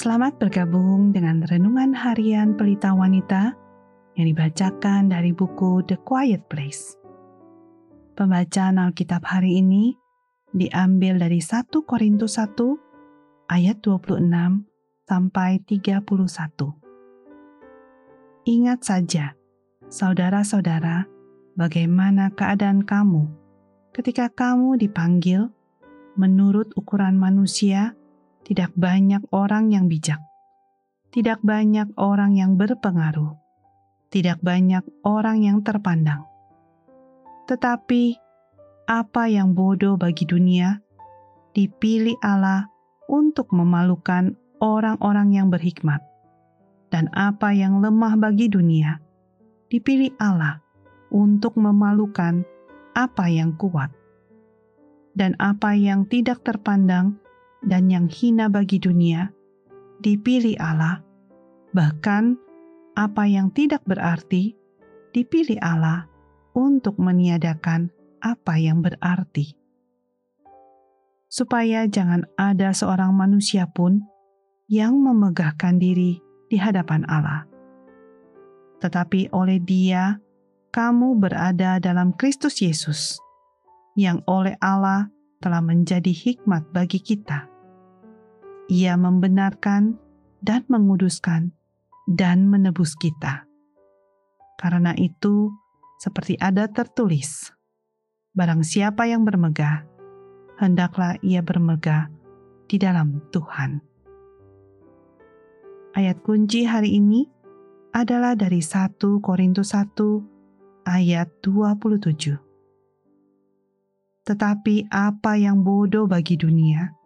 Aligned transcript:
Selamat 0.00 0.40
bergabung 0.40 1.12
dengan 1.12 1.44
Renungan 1.44 1.92
Harian 1.92 2.56
Pelita 2.56 2.96
Wanita 2.96 3.52
yang 4.16 4.32
dibacakan 4.32 5.12
dari 5.12 5.36
buku 5.36 5.84
The 5.84 6.00
Quiet 6.00 6.48
Place. 6.48 6.96
Pembacaan 8.16 8.80
Alkitab 8.80 9.20
hari 9.28 9.60
ini 9.60 9.92
diambil 10.56 11.20
dari 11.20 11.44
1 11.44 11.68
Korintus 11.84 12.40
1 12.40 12.48
ayat 13.52 13.84
26 13.84 14.24
sampai 15.04 15.60
31. 15.68 16.00
Ingat 18.48 18.80
saja, 18.80 19.36
saudara-saudara, 19.92 21.04
bagaimana 21.60 22.32
keadaan 22.32 22.88
kamu 22.88 23.28
ketika 23.92 24.32
kamu 24.32 24.80
dipanggil 24.80 25.52
menurut 26.16 26.72
ukuran 26.72 27.20
manusia 27.20 27.99
tidak 28.44 28.72
banyak 28.76 29.20
orang 29.30 29.70
yang 29.70 29.86
bijak, 29.86 30.20
tidak 31.12 31.42
banyak 31.44 31.90
orang 32.00 32.34
yang 32.38 32.56
berpengaruh, 32.56 33.36
tidak 34.08 34.38
banyak 34.42 34.82
orang 35.04 35.42
yang 35.44 35.60
terpandang. 35.62 36.26
Tetapi 37.46 38.16
apa 38.90 39.26
yang 39.30 39.54
bodoh 39.54 39.94
bagi 39.94 40.26
dunia 40.26 40.82
dipilih 41.54 42.18
Allah 42.22 42.70
untuk 43.10 43.50
memalukan 43.50 44.38
orang-orang 44.62 45.34
yang 45.34 45.48
berhikmat, 45.50 46.02
dan 46.94 47.10
apa 47.14 47.50
yang 47.54 47.82
lemah 47.82 48.18
bagi 48.18 48.46
dunia 48.46 49.02
dipilih 49.70 50.14
Allah 50.18 50.58
untuk 51.10 51.58
memalukan 51.58 52.42
apa 52.94 53.30
yang 53.30 53.54
kuat, 53.58 53.90
dan 55.14 55.34
apa 55.38 55.74
yang 55.74 56.06
tidak 56.06 56.42
terpandang 56.46 57.18
dan 57.64 57.92
yang 57.92 58.08
hina 58.08 58.48
bagi 58.48 58.80
dunia, 58.80 59.28
dipilih 60.00 60.56
Allah, 60.56 61.04
bahkan 61.76 62.40
apa 62.96 63.28
yang 63.28 63.52
tidak 63.52 63.84
berarti 63.84 64.56
dipilih 65.12 65.60
Allah 65.60 66.08
untuk 66.56 66.96
meniadakan 66.96 67.92
apa 68.20 68.56
yang 68.56 68.80
berarti. 68.80 69.56
Supaya 71.30 71.86
jangan 71.86 72.26
ada 72.34 72.74
seorang 72.74 73.14
manusia 73.14 73.70
pun 73.70 74.02
yang 74.66 74.98
memegahkan 74.98 75.78
diri 75.78 76.18
di 76.50 76.58
hadapan 76.58 77.06
Allah. 77.06 77.46
Tetapi 78.82 79.30
oleh 79.30 79.62
Dia, 79.62 80.18
kamu 80.74 81.22
berada 81.22 81.78
dalam 81.78 82.16
Kristus 82.16 82.58
Yesus, 82.58 83.20
yang 83.94 84.24
oleh 84.26 84.58
Allah 84.58 85.12
telah 85.38 85.62
menjadi 85.62 86.10
hikmat 86.10 86.74
bagi 86.74 86.98
kita 86.98 87.49
ia 88.70 88.94
membenarkan 88.94 89.98
dan 90.38 90.62
menguduskan 90.70 91.50
dan 92.06 92.46
menebus 92.46 92.94
kita. 92.94 93.50
Karena 94.62 94.94
itu, 94.94 95.50
seperti 95.98 96.38
ada 96.38 96.70
tertulis, 96.70 97.50
barang 98.38 98.62
siapa 98.62 99.10
yang 99.10 99.26
bermegah, 99.26 99.82
hendaklah 100.62 101.18
ia 101.26 101.42
bermegah 101.42 102.08
di 102.70 102.78
dalam 102.78 103.18
Tuhan. 103.34 103.82
Ayat 105.98 106.22
kunci 106.22 106.62
hari 106.62 106.94
ini 107.02 107.26
adalah 107.90 108.38
dari 108.38 108.62
1 108.62 109.02
Korintus 109.18 109.74
1 109.74 110.86
ayat 110.86 111.26
27. 111.42 112.38
Tetapi 114.22 114.86
apa 114.94 115.34
yang 115.34 115.66
bodoh 115.66 116.06
bagi 116.06 116.38
dunia, 116.38 116.99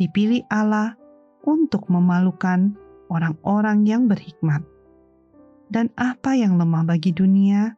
dipilih 0.00 0.48
Allah 0.48 0.96
untuk 1.44 1.92
memalukan 1.92 2.72
orang-orang 3.12 3.84
yang 3.84 4.08
berhikmat. 4.08 4.64
Dan 5.68 5.92
apa 6.00 6.32
yang 6.32 6.56
lemah 6.56 6.88
bagi 6.88 7.12
dunia, 7.12 7.76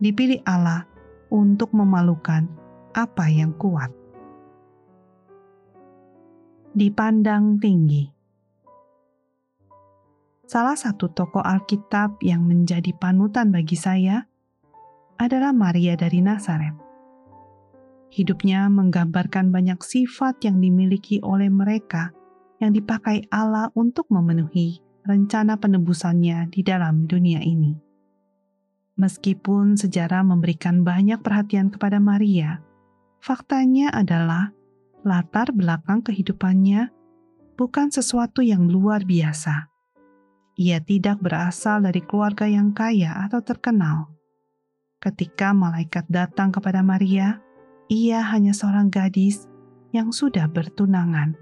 dipilih 0.00 0.40
Allah 0.48 0.88
untuk 1.28 1.76
memalukan 1.76 2.48
apa 2.96 3.28
yang 3.28 3.52
kuat. 3.60 3.92
Dipandang 6.72 7.60
tinggi. 7.60 8.08
Salah 10.48 10.74
satu 10.74 11.12
tokoh 11.12 11.44
Alkitab 11.44 12.24
yang 12.24 12.48
menjadi 12.48 12.96
panutan 12.96 13.52
bagi 13.52 13.76
saya 13.76 14.24
adalah 15.20 15.52
Maria 15.52 15.94
dari 16.00 16.24
Nazaret. 16.24 16.91
Hidupnya 18.12 18.68
menggambarkan 18.68 19.48
banyak 19.48 19.80
sifat 19.80 20.44
yang 20.44 20.60
dimiliki 20.60 21.16
oleh 21.24 21.48
mereka 21.48 22.12
yang 22.60 22.76
dipakai 22.76 23.24
Allah 23.32 23.72
untuk 23.72 24.04
memenuhi 24.12 24.84
rencana 25.08 25.56
penebusannya 25.56 26.52
di 26.52 26.60
dalam 26.60 27.08
dunia 27.08 27.40
ini. 27.40 27.72
Meskipun 29.00 29.80
sejarah 29.80 30.20
memberikan 30.28 30.84
banyak 30.84 31.24
perhatian 31.24 31.72
kepada 31.72 31.96
Maria, 31.96 32.60
faktanya 33.24 33.88
adalah 33.88 34.52
latar 35.02 35.48
belakang 35.56 36.04
kehidupannya 36.04 36.92
bukan 37.56 37.88
sesuatu 37.88 38.44
yang 38.44 38.68
luar 38.68 39.08
biasa. 39.08 39.72
Ia 40.60 40.84
tidak 40.84 41.24
berasal 41.24 41.80
dari 41.80 42.04
keluarga 42.04 42.44
yang 42.44 42.76
kaya 42.76 43.24
atau 43.24 43.40
terkenal. 43.40 44.12
Ketika 45.00 45.56
malaikat 45.56 46.06
datang 46.12 46.52
kepada 46.52 46.84
Maria, 46.84 47.40
ia 47.90 48.22
hanya 48.22 48.54
seorang 48.54 48.92
gadis 48.92 49.50
yang 49.90 50.14
sudah 50.14 50.46
bertunangan. 50.48 51.34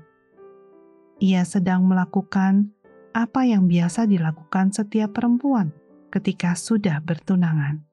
Ia 1.20 1.44
sedang 1.44 1.84
melakukan 1.84 2.72
apa 3.12 3.44
yang 3.44 3.68
biasa 3.68 4.08
dilakukan 4.08 4.72
setiap 4.72 5.12
perempuan 5.18 5.74
ketika 6.08 6.56
sudah 6.56 6.98
bertunangan. 7.04 7.84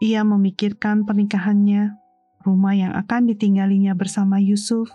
Ia 0.00 0.24
memikirkan 0.24 1.04
pernikahannya, 1.04 1.98
rumah 2.46 2.72
yang 2.72 2.96
akan 2.96 3.28
ditinggalinya 3.28 3.92
bersama 3.92 4.40
Yusuf, 4.40 4.88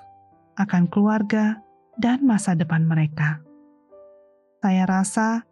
akan 0.57 0.89
keluarga, 0.89 1.61
dan 2.01 2.25
masa 2.25 2.57
depan 2.57 2.89
mereka. 2.89 3.45
Saya 4.65 4.89
rasa 4.89 5.45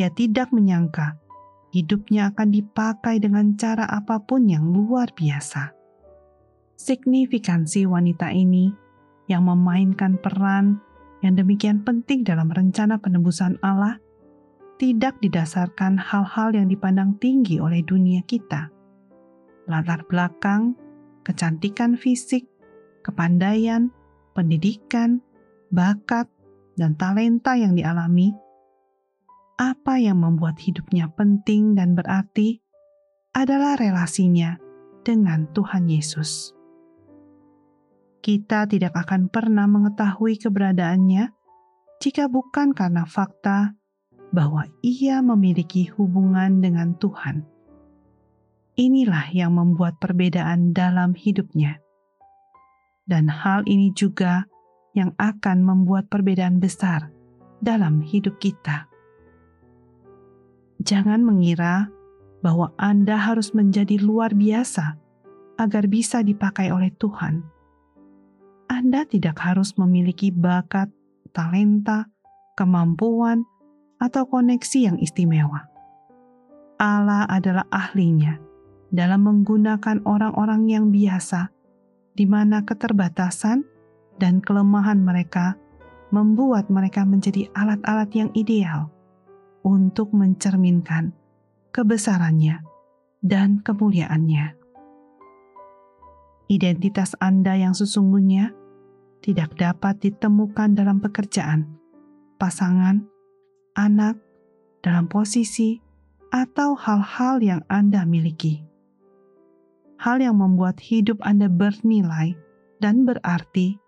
ia 0.00 0.08
tidak 0.08 0.48
menyangka 0.56 1.20
hidupnya 1.74 2.32
akan 2.32 2.48
dipakai 2.54 3.20
dengan 3.20 3.58
cara 3.60 3.84
apa 3.84 4.22
pun 4.24 4.46
yang 4.48 4.64
luar 4.72 5.12
biasa 5.12 5.83
signifikansi 6.74 7.86
wanita 7.86 8.34
ini 8.34 8.74
yang 9.30 9.48
memainkan 9.48 10.20
peran 10.20 10.82
yang 11.24 11.40
demikian 11.40 11.80
penting 11.80 12.20
dalam 12.20 12.52
rencana 12.52 13.00
penebusan 13.00 13.56
Allah 13.64 13.96
tidak 14.76 15.16
didasarkan 15.24 15.96
hal-hal 15.96 16.52
yang 16.52 16.68
dipandang 16.68 17.16
tinggi 17.16 17.56
oleh 17.62 17.80
dunia 17.80 18.20
kita. 18.26 18.68
Latar 19.64 20.04
belakang, 20.04 20.76
kecantikan 21.24 21.96
fisik, 21.96 22.44
kepandaian, 23.00 23.88
pendidikan, 24.36 25.24
bakat, 25.72 26.28
dan 26.76 26.98
talenta 27.00 27.56
yang 27.56 27.72
dialami, 27.72 28.36
apa 29.56 29.96
yang 30.02 30.20
membuat 30.20 30.60
hidupnya 30.60 31.08
penting 31.14 31.78
dan 31.78 31.94
berarti 31.96 32.60
adalah 33.32 33.78
relasinya 33.78 34.58
dengan 35.06 35.46
Tuhan 35.54 35.86
Yesus 35.88 36.52
kita 38.24 38.64
tidak 38.64 38.96
akan 38.96 39.28
pernah 39.28 39.68
mengetahui 39.68 40.40
keberadaannya 40.40 41.28
jika 42.00 42.24
bukan 42.32 42.72
karena 42.72 43.04
fakta 43.04 43.76
bahwa 44.32 44.64
ia 44.80 45.20
memiliki 45.20 45.92
hubungan 45.92 46.64
dengan 46.64 46.96
Tuhan. 46.96 47.44
Inilah 48.80 49.28
yang 49.30 49.54
membuat 49.60 50.00
perbedaan 50.00 50.72
dalam 50.72 51.12
hidupnya, 51.12 51.78
dan 53.04 53.28
hal 53.28 53.62
ini 53.68 53.92
juga 53.92 54.48
yang 54.96 55.12
akan 55.20 55.60
membuat 55.62 56.08
perbedaan 56.08 56.58
besar 56.58 57.12
dalam 57.60 58.00
hidup 58.00 58.40
kita. 58.40 58.88
Jangan 60.80 61.22
mengira 61.22 61.92
bahwa 62.40 62.72
Anda 62.80 63.20
harus 63.20 63.52
menjadi 63.52 64.00
luar 64.00 64.34
biasa 64.34 64.96
agar 65.60 65.86
bisa 65.86 66.24
dipakai 66.26 66.74
oleh 66.74 66.90
Tuhan 66.98 67.53
anda 68.84 69.08
tidak 69.08 69.40
harus 69.40 69.80
memiliki 69.80 70.28
bakat, 70.28 70.92
talenta, 71.32 72.12
kemampuan, 72.52 73.48
atau 73.96 74.28
koneksi 74.28 74.92
yang 74.92 75.00
istimewa. 75.00 75.72
Allah 76.76 77.24
adalah 77.32 77.64
ahlinya 77.72 78.36
dalam 78.92 79.24
menggunakan 79.24 80.04
orang-orang 80.04 80.68
yang 80.68 80.92
biasa, 80.92 81.48
di 82.12 82.28
mana 82.28 82.60
keterbatasan 82.68 83.64
dan 84.20 84.44
kelemahan 84.44 85.00
mereka 85.00 85.56
membuat 86.12 86.68
mereka 86.68 87.08
menjadi 87.08 87.48
alat-alat 87.56 88.12
yang 88.12 88.28
ideal 88.36 88.92
untuk 89.64 90.12
mencerminkan 90.12 91.16
kebesarannya 91.72 92.60
dan 93.24 93.64
kemuliaannya 93.64 94.60
identitas 96.52 97.16
Anda 97.18 97.56
yang 97.56 97.72
sesungguhnya 97.72 98.63
tidak 99.24 99.56
dapat 99.56 100.04
ditemukan 100.04 100.76
dalam 100.76 101.00
pekerjaan 101.00 101.64
pasangan, 102.36 103.00
anak, 103.72 104.20
dalam 104.84 105.08
posisi, 105.08 105.80
atau 106.28 106.76
hal-hal 106.76 107.40
yang 107.40 107.62
Anda 107.72 108.04
miliki. 108.04 108.60
Hal 109.96 110.20
yang 110.20 110.44
membuat 110.44 110.76
hidup 110.76 111.24
Anda 111.24 111.48
bernilai 111.48 112.36
dan 112.84 113.08
berarti 113.08 113.80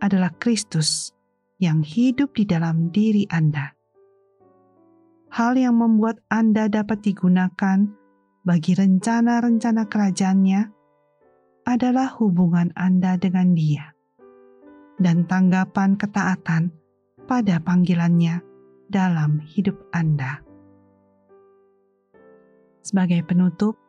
adalah 0.00 0.32
Kristus 0.40 1.12
yang 1.60 1.84
hidup 1.84 2.32
di 2.32 2.48
dalam 2.48 2.88
diri 2.88 3.28
Anda. 3.28 3.76
Hal 5.28 5.60
yang 5.60 5.76
membuat 5.76 6.24
Anda 6.32 6.72
dapat 6.72 7.04
digunakan 7.04 7.84
bagi 8.48 8.72
rencana-rencana 8.72 9.84
kerajaannya 9.84 10.62
adalah 11.68 12.16
hubungan 12.16 12.72
Anda 12.72 13.20
dengan 13.20 13.52
Dia 13.52 13.99
dan 15.00 15.24
tanggapan 15.24 15.96
ketaatan 15.96 16.68
pada 17.24 17.56
panggilannya 17.64 18.44
dalam 18.92 19.40
hidup 19.40 19.80
Anda. 19.96 20.44
Sebagai 22.84 23.24
penutup, 23.24 23.80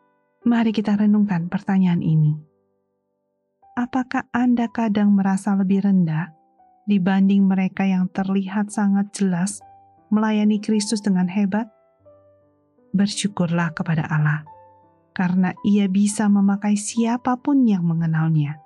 mari 0.48 0.72
kita 0.72 0.96
renungkan 0.96 1.52
pertanyaan 1.52 2.00
ini. 2.00 2.40
Apakah 3.76 4.32
Anda 4.32 4.72
kadang 4.72 5.12
merasa 5.16 5.52
lebih 5.56 5.84
rendah 5.84 6.32
dibanding 6.88 7.44
mereka 7.44 7.84
yang 7.84 8.08
terlihat 8.12 8.72
sangat 8.72 9.12
jelas 9.12 9.60
melayani 10.12 10.64
Kristus 10.64 11.04
dengan 11.04 11.28
hebat? 11.28 11.68
Bersyukurlah 12.92 13.72
kepada 13.72 14.04
Allah, 14.12 14.44
karena 15.16 15.56
Ia 15.64 15.88
bisa 15.88 16.28
memakai 16.28 16.76
siapa 16.76 17.40
pun 17.40 17.64
yang 17.64 17.88
mengenalnya 17.88 18.60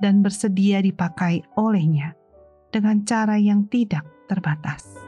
dan 0.00 0.24
bersedia 0.24 0.82
dipakai 0.82 1.44
olehnya 1.58 2.14
dengan 2.74 3.06
cara 3.06 3.38
yang 3.38 3.70
tidak 3.70 4.02
terbatas. 4.26 5.03